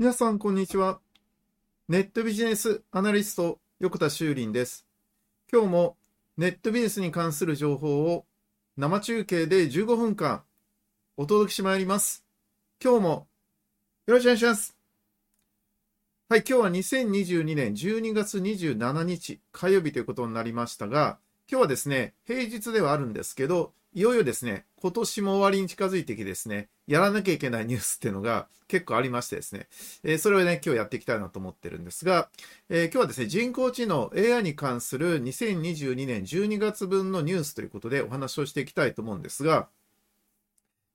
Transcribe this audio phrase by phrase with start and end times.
[0.00, 0.98] 皆さん、こんにちは。
[1.86, 4.86] ネットビジネスアナリスト、横田修林です。
[5.52, 5.98] 今日も
[6.38, 8.24] ネットビジネスに関する情報を
[8.78, 10.42] 生中継で15分間
[11.18, 12.24] お届けしまいります。
[12.82, 13.26] 今日も
[14.06, 14.74] よろしくお願いします。
[16.30, 29.68] はい、今日は2022年12月27日火曜日ということになりましたが、今日はですね、平日ではあるんですけど、いよいよですね、今年も終わりに近づいてきてですね、やらなきゃいけないニュースっていうのが結構ありましてですね、
[30.04, 32.30] えーそれをね、今日やっていきたいなと思ってるんですが、
[32.68, 39.68] えー今日はですね、人工知能 AI に関する2022年12月分のニュースということでお話をしていきたいと思うんですが、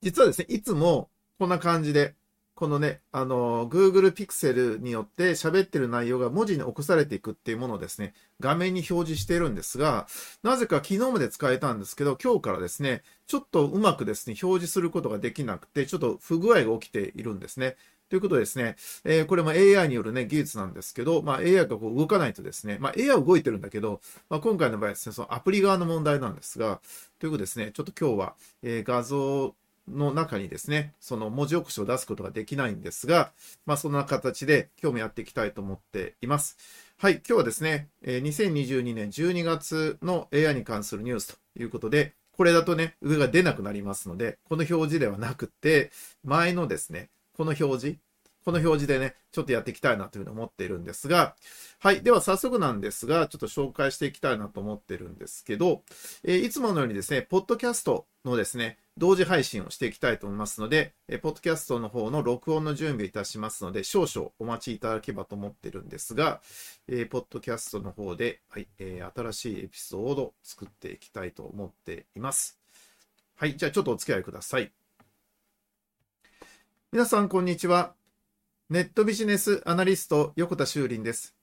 [0.02, 2.16] 実はですね、いつもこんな感じで、
[2.56, 10.08] このね、あの、Google Pixel によって喋ってる内容が文字に起こされていくっていうものをですね、画面に表示しているんですが、
[10.42, 17.76] なぜか昨日まで使えたんですけど、今日からですね、ちょっとうまくですね、表示することができなくて、ちょっと不具合が起きているんですね。
[18.08, 26.80] ということですね、えーこれも AI によるね、技術なんですけど、まあ AI がこう動かないとですね、まあ AI 動いてるんだけど、まあ今回の場合ですね、そのアプリ側の問題なんですが、
[27.20, 29.56] ということでですね、ちょっと今日は、えー画像
[29.88, 33.32] の中にですね、その文字起こしを出すことができないんですが、
[33.66, 36.58] まあそんな形で今日もやっていきたいと思っています。
[36.98, 45.92] はい、今日はですね、え2022年12月の AI に関するニュースということで、これだとね、上が出なくなりますので、この表示ではなくて、
[46.24, 48.00] 前のですね、この表示、
[48.46, 51.36] この表示でね、ちょっとやっていきたいなというふうに思っているんですが、
[51.80, 52.04] はい。
[52.04, 55.82] では早速なんですが、ちょっと紹介していきたいなと思ってるんですけど、
[56.24, 66.40] えいつものようにですね、ポッドキャストのですね、同時配信をしていきたいと思いますので、えーポッドキャストの方の録音の準備いたしますので、少々お待ちいただければと思ってるんですが、
[66.88, 72.60] えーポッドキャストの方で、はい、え新しいエピソードを作っていきたいと思っています。
[73.38, 73.58] はい。
[73.58, 74.72] じゃあちょっとお付き合いください。
[76.92, 78.05] 皆さん、こんにちは。
[78.68, 81.36] ネットビジネスアナリスト、横田修林です。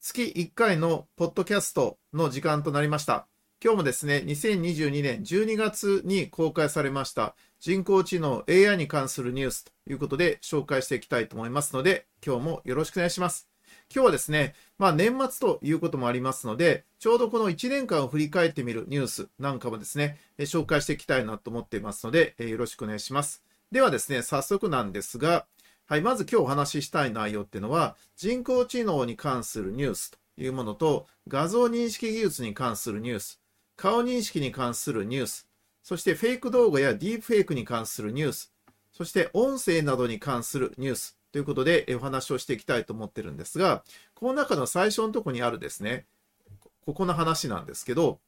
[0.00, 3.28] 月1回のポッドキャストの時間となりました。
[3.62, 13.46] 今日もですね、2022年12月に公開されました人工知能 AI に関するニュースということで紹介していきたいと思いますので、今日もよろしくお願いします。
[13.94, 23.44] 今日はですね、まあ年末ということもありますので、ちょうどこの1年間を振り返ってみるニュースなんかもですね、紹介していきたいなと思っていますので、よろしくお願いします。
[23.70, 25.44] ではですね、早速なんですが、
[25.90, 33.40] はい、まず今日お話ししたい内容っていうのは、人工知能に関するニュースというものと、画像認識技術に関するニュース、
[33.74, 35.48] 顔認識に関するニュース、
[35.82, 38.52] そしてフェイク動画やディープフェイクに関するニュース、
[38.92, 43.82] そして音声などに関するニュースということでお話をしていきたいと思ってるんですが、
[44.14, 46.06] この中の最初のところにあるですね、
[46.86, 48.20] ここの話なんですけど、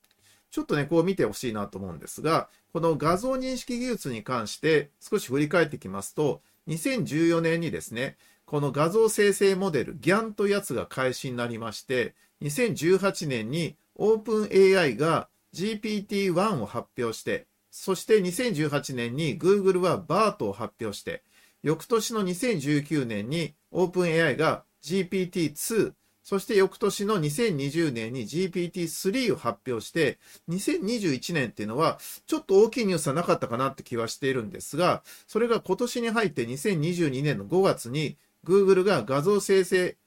[0.51, 21.23] ちょっとね、こう見てほしいなと思うんですが、この画像認識技術に関して少し振り返ってきますと、2014年にですね、この画像生成モデル GAN というやつが開始になりまして、2018年に OpenAI が GPT-1 を発表して、そして2018年に Google は BART を発表して、
[21.63, 25.93] 翌年の2019年に OpenAI が GPT-2、
[26.33, 38.17] そして翌年の2020年に GPT-3 を発表して、2021年っていうのは、ちょっと大きいニュースはなかったかなって気はしているんですが、それが今年に入って2022年の5月に、
[38.47, 39.99] Google が画像生成、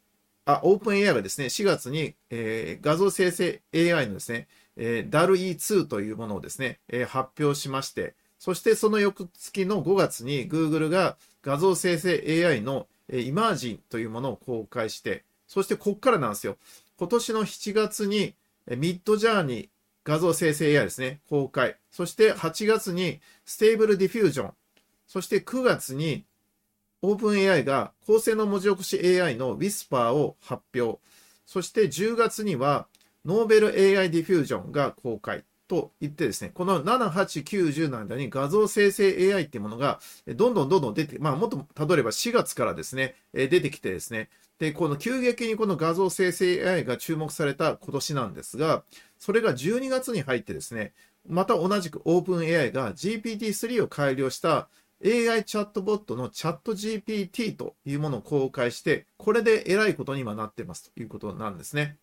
[0.45, 4.47] あ、OpenAI がですね、4月に、えー画像生成 AI のですね、
[4.77, 16.57] えー DAL-E2 というものをですね、えー発表しまして、そしてその翌月の5月に Google が画像生成 AI の、えー、 Imagen というものを公開して、そしてこっからなんですよ。
[16.97, 18.35] 今年の7月に、
[18.67, 19.69] Midjourney
[20.03, 21.77] 画像生成 AI ですね、公開。
[21.91, 24.53] そして8月に Stable Diffusion。
[25.07, 26.25] そして9月に
[27.01, 30.99] OpenAI が高性能文字起こし AI の Whisper を発表。
[31.45, 32.87] そして10月には
[33.25, 48.83] ノーベル AI ディフュージョンが公開といってですね、この7、8、9、10の間に画像生成 AI っていうものがどんどんどんどん出て、まあもっと例えば4月からですね、出てきてですね、で、この急激にこの画像生成 AI が注目された今年なんですが、
[49.19, 50.93] それが12月に入ってですね、
[51.27, 54.69] また同じく OpenAI が GPT-3 を改良した
[55.03, 61.97] AI チャットボットのチャット GPT というものを公開して、これで偉いことに今なってますということなんですね。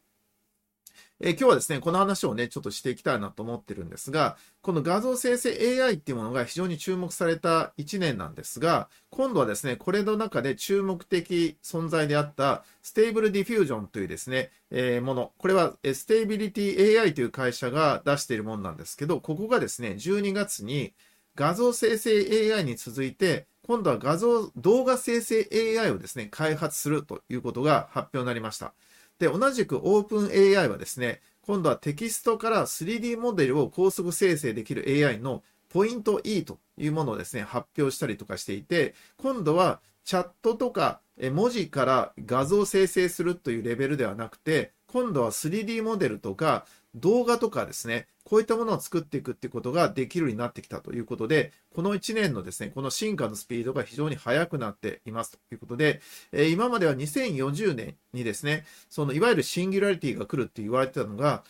[1.20, 5.50] えー今日はですね、この話をね、ちょっとしていきたいなと思ってるんですが、この画像生成
[5.82, 15.32] AI っていうものが非常に注目された1年なんですが、今度はですね、これの中で注目的存在であった、 Stable Diffusion というですね、えーもの。
[15.38, 20.92] これは、 Stability AI という会社が出しているものなんですけど、ここがですね、12月に
[21.34, 25.48] 画像生成 AI に続いて、今度は画像、動画生成
[25.80, 28.74] AI をですね、開発するということが発表になりました。
[29.22, 56.00] で、同じく OpenAI はですね、今度はテキストから 3D モデルを高速生成できる AI のポイント E というものをですね、発表したりとかしていて、今度はチャットとか文字から画像生成するというレベルではなくて、今度は 3D モデルとか動画とかですね、こういったものを作っていくってことができるようになってきたということで、この1年のですね、この進化のスピードが非常に速くなっていますということで、
[56.32, 61.44] え今までは2040年にですね、そのいわゆるシンギュラリティが来るって言われてたのが、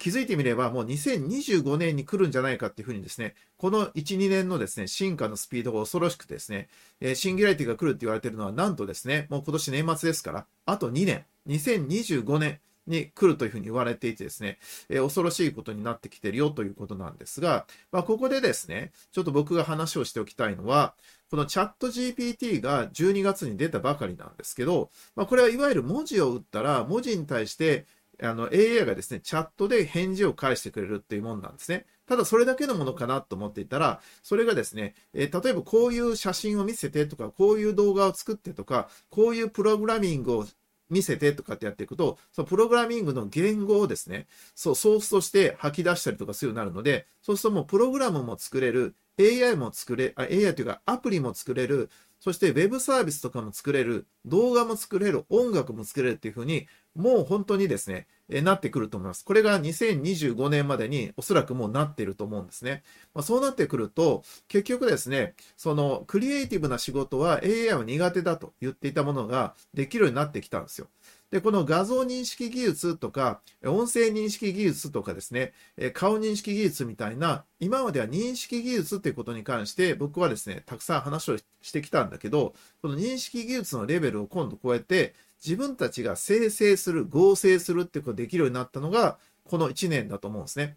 [0.00, 6.68] 気づいてみればもう2025年に来るんじゃないかっていうふうにですね、この1、2年のですね、進化のスピードが恐ろしくてですね、
[7.02, 20.94] えシンギュラリティが来るって言われてるのはなんとですね、もう今年年末ですから、あと2年、2025年、に来るというふうに言われていてですね、えー、恐ろしいことになってきてるよということなんですが、まあ、ここでですね、ちょっと僕が話をしておきたいのは、
[21.30, 27.86] このチャット GPT が12月に出たばかりなんですけど、まあ、これはいわゆる文字を打ったら、文字に対して
[28.22, 31.86] あの AI がですね、チャットで返事を返してくれるっていうもんなんですね。
[32.06, 40.46] ただそれだけのものかなと思っていたら、それがですね、えー、例えばこういう写真を見せてとか、こういう動画を作ってとか、こういうプログラミングを
[40.90, 58.06] 見せてとかってやっていくと、そのプログラミングの言語をですね、そう、ソースとして吐き出したりとかするようになるので、そうするともうプログラムも作れる、AI も作れ、あ AI というかアプリも作れる、そしてウェブサービスとかも作れる、動画も作れる、音楽も作れるっていうふうに、もう本当にですね、
[58.42, 59.24] なってくると思います。
[59.24, 62.82] これが2025年までにおそらくもうなっていると思うんですね。
[63.14, 70.86] まあ、そうなってくると、結局ですね、そのクリエイティブな仕事は AI は苦手だと言っていたものができるようになってきたんですよ。
[71.30, 75.52] で、この画像認識技術とか、音声認識技術とかですね、
[75.94, 90.76] 顔認識技術みたいな、今までは認識技術っていうことに関して、僕はですね、たくさん話をしてきたんだけど、この認識技術のレベルを今度超えて、自分たちが生成する、合成するってことができるようになったのが、この1年だと思うんですね。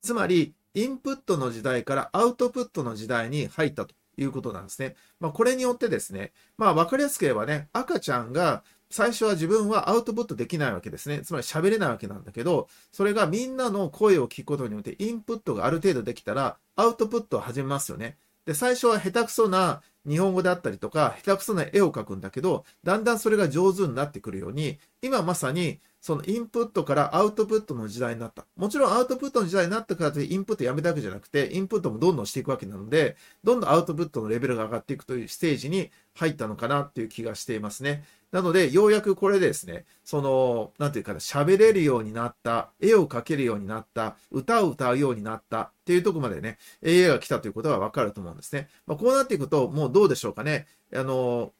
[0.00, 4.96] つまり、インプットの時代からアウトプットの時代に入ったということなんですね。
[5.20, 8.62] まあ、これによってですね、まあ、わかりやすく言えばね、赤ちゃんが
[8.92, 11.22] 最初は自分はアウトプットできないわけですね。
[11.22, 18.18] つまり喋れないわけなんだけど、それがみんなの声を聞くことによってインプットがある程度できたら、アウトプットを始めますよね。
[18.44, 28.44] で、最初は下手くそな日本語であったりとか、下手くそな絵を描くんだけど、だんだんそれが上手になってくるように、今まさにそのインプットからアウトプットの時代になった。
[28.56, 38.02] もちろんアウトプットの時代になったからってインプットやめたわけじゃなくて、インプットもどんどんしていくわけなので、どんどんアウトプットのレベルが上がっていくというステージに入ったのかなっていう気がしていますね。
[38.32, 48.68] なので、ようやくこれでですね、その、なんていうかな、喋れるようになった、絵を描けるようになった、歌を歌うようになったっていうとこまでね、AI が来たということがわかると思うんですね。
[48.86, 50.66] まあ、こうなっていくと、もうどうでしょうかね。
[50.92, 51.52] あの、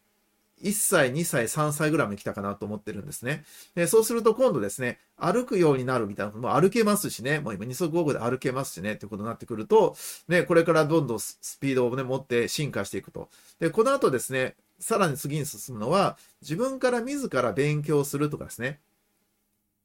[0.62, 3.44] 1歳、2歳、3歳ぐらいまで来たかなと思ってるんですね。
[3.74, 9.96] でそうすると今度ですね、歩くようになるみたいな、もう歩けますしね、もう今二足歩行で歩けますしね、ってことになってくると、
[10.28, 13.28] ね、これからどんどんスピードをね、持って進化していくと。
[13.60, 18.80] で、この後ですね、さらに次に進むのは、自分から自ら勉強するとかですね。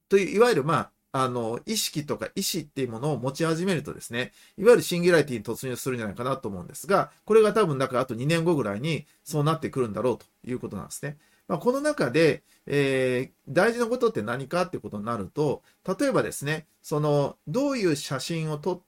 [0.09, 0.91] という、いわゆる、まあ、
[1.23, 11.17] あの、意識とか意思っていうものを持ち始めるとですね、いわゆるシンギュラリティに突入するんじゃないかなと思うんですが、これが多分、だからあと2年後ぐらいにそうなってくるんだろうということなんですね。
[11.47, 15.63] まあ、この中で、えー、大事なことって何かってことになると、
[15.99, 18.81] 例えばですね、その、どういう写真を撮っ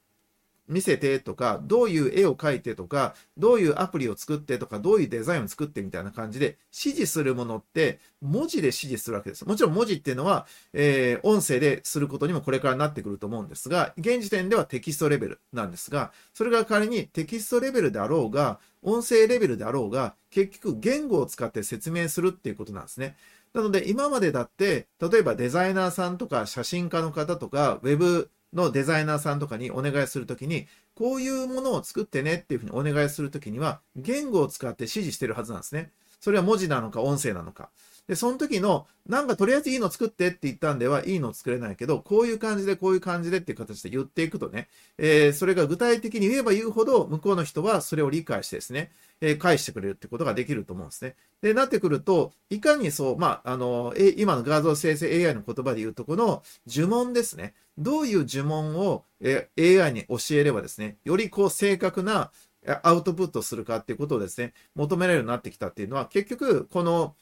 [0.69, 9.45] 見せてとか、どういう絵を描いてとか、どういうアプリを作ってとか、どういうデザインを作ってみたいな感じで、指示するものって文字で指示するわけです。
[9.45, 23.17] もちろん文字っていうのは、えー、音声ですることにもこれからなってくると思うんですが、現時点ではテキストレベルなんですが、それが仮にテキストレベルであろうが、音声レベルであろうが、結局言語を使って説明するっていうことなんですね。
[23.53, 35.91] なので今までだって、例えばデザイナーさんとか写真家の方とか、ウェブのデザイナーさんとかにお願いするときに、こういうものを作ってねっていうふうにお願いするときには、言語を使って指示してるはずなんですね。
[36.19, 37.69] それは文字なのか音声なのか。
[38.09, 48.89] で、その時の、なんかとりあえずいいの作ってって言ったんでは、いいの作れないけど、こういう感じで、こういう感じでっていう形で言っていくとね、えー、それが具体的に言えば言うほど、向こうの人はそれを理解してですね、
[49.21, 51.15] えー、返してくれるってことができると思うんですね。
[51.43, 57.53] で、なってくると、いかにそう、まあ、あの、え今の画像生成 AI の言葉で言うとこの呪文ですね。
[57.79, 59.05] どういう呪文を、
[59.57, 62.31] AI に教えればですね、よりこう正確な
[62.83, 67.15] アウトプットするかっていうことをですね、求められるようになってきたっていうのは、結局、この、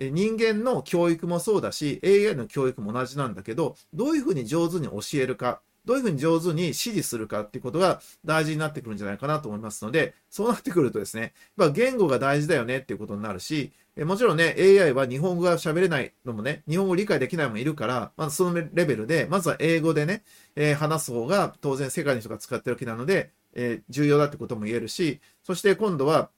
[0.00, 13.72] 人間の教育もそうだし、AI の教育も同じなんだけど、どういうふうに上手に教えるか、どういうふうに上手に指示するかっていうことが大事になってくるんじゃないかなと思いますので、そうなってくるとですね、ま、言語が大事だよねっていうことになるし、
[14.04, 20.22] もちろんね、AI は日本語が喋れないのもね、日本語理解できないのもいるから、まずそのレベルで、まずは英語でね、
[20.54, 26.30] えー、話す方が当然世界の人が使ってるわけなので、えー、重要だってことも言えるし、そして今度は、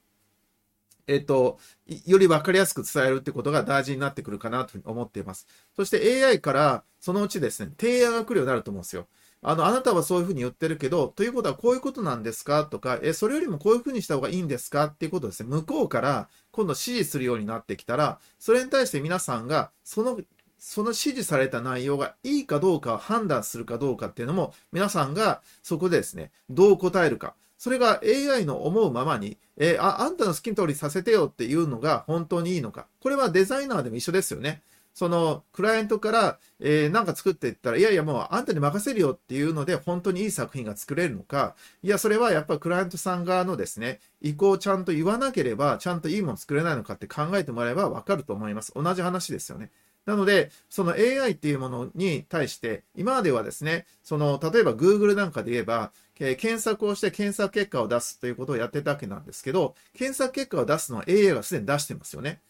[1.06, 1.58] えっ、と、
[2.06, 5.46] より分かりやすく伝えるってことが大事になってくるかなと思っています。
[5.76, 9.06] そして AI からそのうちですね、提案が来るようになると思うんですよ。
[9.42, 12.64] あの、あなたはそういうふうに言ってるけど、ということはこういうことなんですか？
[12.66, 14.84] とか、え、それよりもこういうふうにした方がいいんですか？
[14.84, 20.20] っていうことですね、向こうから今度指示するようになってきたら、それに対して皆さんが、その、
[20.58, 27.34] その指示された内容がいいかどうかを判断するかどうかっていうのも、皆さんがそこでですね、どう答えるか。
[27.60, 32.86] それが AI の思うままに、えー、あ、あんたの好きな通りさせてよっていうのが本当にいいのか。
[33.02, 34.62] これはデザイナーでも一緒ですよね。
[34.94, 48.72] そのクライアントから、えー、なんか作っていったら、いやいやもうあんたに任せるよっていうので、本当にいい作品が作れるのか、いや、それはやっぱクライアントさん側のですね、意向をちゃんと言わなければ、ちゃんといいもの作れないのかって考えてもらえばわかると思います。
[48.74, 49.70] 同じ話ですよね。
[50.06, 62.40] なので、その AI っていうものに対して、今まではですね、その、例えば Google なんかで言えば、えー、検索をして検索結果を出すということをやってたわけなんですけど、検索結果を出すのは AI がすでに出してますよね。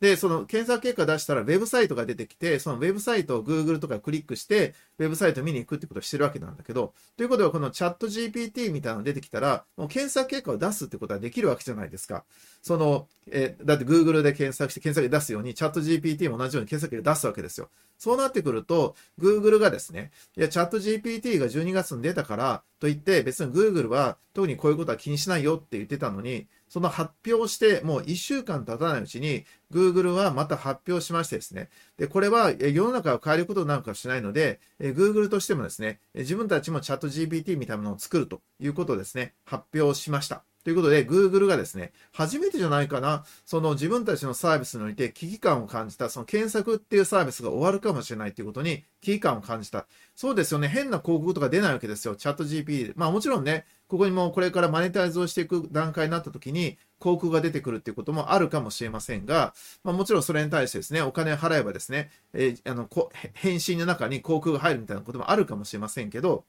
[0.00, 12.24] で、その検索結果出したらウェブサイトが出てきて、そのウェブサイトを Google とかクリックして、ウェブサイト見に行くってことをしてるわけなんだけど、ということはこのチャット GPT みたいなの出てきたら、もう検索結果を出すってことはできるわけじゃないですか。
[12.62, 17.68] その、えだって Google で検索して検索で出すように、チャット GPT も同じように検索で出すわけですよ。
[17.98, 40.49] そうなってくると、Google がですね、いや、チャット GPT が12月に出たからといって、別に Google は特にこういうことは気にしないよって言ってたのに、その発表してもう1週間経たないうちに、Google はまた発表しましてですね、で、これは世の中を変えることなんかしないので、Google としてもですね、自分たちもチャット GPT みたいなものを作るということをですね、発表しました。
[40.62, 49.86] ということで、Google がですね、初めてじゃないかな、その自分たちのサービスにおいて危機感を感じた、その検索っていうサービスが終わるかもしれないということに危機感を感じた。
[50.14, 52.92] そうですよね、変な広告とか出ないわけですよ、チャット GPT で。
[52.96, 62.88] まあもちろんね、ここにもこれからマネタイズをしていく段階になった時に、広告が出てくるっていうこともあるかもしれませんが、まあ、もちろんそれに対してですね、お金を払えばですね、えー、あの
[63.32, 66.44] 返信の中に広告が入るみたいなこともあるかもしれませんけど、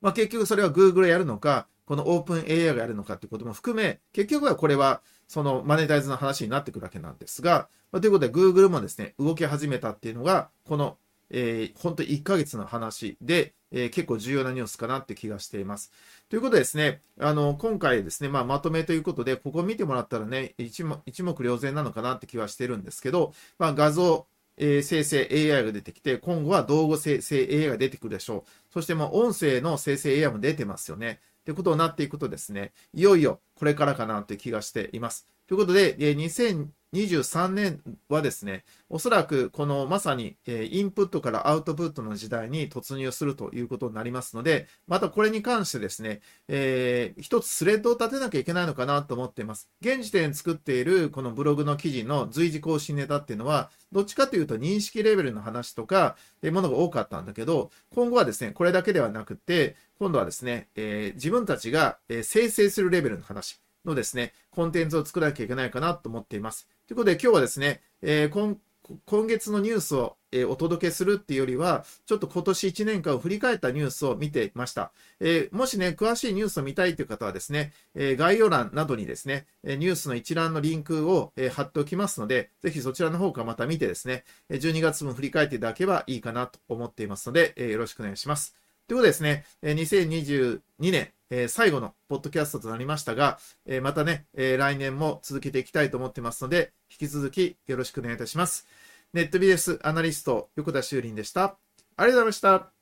[0.00, 10.98] まあ、結局それは Google やるのか、このオープン AI がやるのかってことも含め、結局はこれはそのマネタイズの話になってくるわけなんですが、まあ、ということで Google もですね、動き始めたっていうのが、この、
[11.30, 15.90] えー、本当1ヶ月の話で、えー、結構重要なニュースかなって気がしています。
[16.28, 24.26] ということでですね、あの、今回ですね、まあ、まとめということで、ここ見てもらったらね、一目一目瞭然なのかなって気はしてるんですけど、まあ、画像、
[24.58, 28.72] えー、生成 AI が出てきて、今後は動画生成 AI が出てくるでしょう。
[28.74, 31.20] そして、まあ、音声の生成 AI も出てますよね。
[31.48, 35.26] ってことになっていくとですね、いよいよこれからかなという気がしています。
[35.48, 49.70] ということで、2023年はですね、おそらくこのまさにインプットからアウトプットの時代に突入するということになりますので、またこれに関してですね、えー、一つスレッドを立てなきゃいけないのかなと思っています。
[49.80, 63.62] 現時点作っているこのブログの記事の随時更新ネタっていうのは、どっちかというと認識レベルの話とか、いうものが多かったんだけど、今後はですね、これだけではなくて、今度はですね、えー、自分たちが生成するレベルの話。
[63.88, 66.68] のですね、コンテンツを作らなきゃいけないかなと思っています。
[66.86, 68.56] ということで今日はですね、えー、今
[69.04, 74.92] 今月のニュースを、えー、お届けするっていうよりは、ちょっと今年1年間を振り返ったニュースを見ていました。
[75.20, 88.54] えー、もしね、詳しいニュースを見たいという方はですね、えー、概要欄などにですね、ニュースの一覧のリンクを、え貼っておきますので、ぜひそちらの方からまた見てですね、12月分振り返っていただければいいかなと思っていますので、えよろしくお願いします。
[88.86, 98.66] ということでですね、2022年、えー、最後のポッドキャストとなりましたが、えー、またね、えー、来年も続けていきたいと思ってますので、引き続きよろしくお願いいたします。
[99.12, 101.58] ネットビジネスアナリスト、横田修林でした。
[101.96, 102.72] ありがとうございました。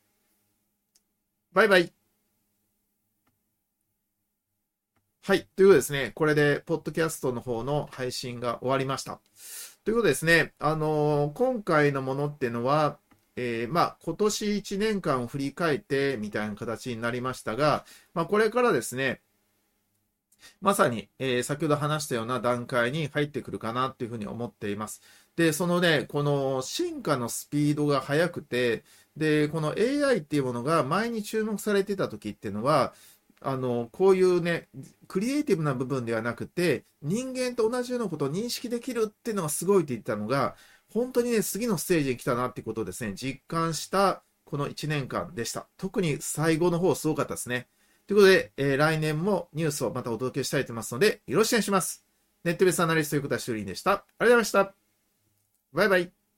[1.52, 1.92] バイバイ。
[5.22, 5.48] はい。
[5.56, 9.20] ということですね、これで、ポッドキャストの方の配信が終わりました。
[9.84, 13.00] ということですね、あのー、今回のものっていうのは、
[13.36, 19.20] えー、まあ、今年1年間を振り返ってみたいな形になりましたが、まあ、これからですね、
[20.60, 25.02] まさに、えー、先ほど話したような段階に入ってくるかなというふうに思っています。
[25.36, 28.84] で、そのね、この進化のスピードが速くて、
[29.16, 32.94] で、この AI っていうものが前に注目されてた時っていうのは、
[33.40, 34.68] あの、こういうね、
[35.08, 40.56] クリエイティブな部分ではなくて、人間と同じようなことを認識できるっていうのがすごいって言ったのが、
[40.96, 45.68] 本当にね、次のステージに来たなってことをですね、実感したこの1年間でした。
[45.76, 47.68] 特に最後の方すごかったですね。
[48.06, 52.04] ということで、えー来年もニュースをまたお届けしたいと思いますので、よろしくお願いします。
[52.44, 53.92] ネットベースアナリスト横田修理でした。
[53.92, 54.74] ありがとうございました。
[55.74, 56.25] バイバイ。